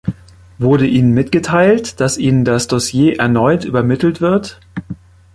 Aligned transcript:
Wurde 0.57 0.87
Ihnen 0.87 1.11
mitgeteilt, 1.11 1.99
dass 1.99 2.17
Ihnen 2.17 2.43
das 2.43 2.65
Dossier 2.65 3.19
erneut 3.19 3.65
übermittelt 3.65 4.19
wird? 4.19 4.59